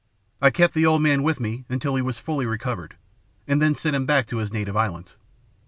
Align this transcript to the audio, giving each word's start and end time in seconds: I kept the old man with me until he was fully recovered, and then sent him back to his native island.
I 0.41 0.49
kept 0.49 0.73
the 0.73 0.83
old 0.83 1.03
man 1.03 1.21
with 1.21 1.39
me 1.39 1.63
until 1.69 1.95
he 1.95 2.01
was 2.01 2.17
fully 2.17 2.47
recovered, 2.47 2.95
and 3.47 3.61
then 3.61 3.75
sent 3.75 3.95
him 3.95 4.07
back 4.07 4.25
to 4.29 4.37
his 4.37 4.51
native 4.51 4.75
island. 4.75 5.11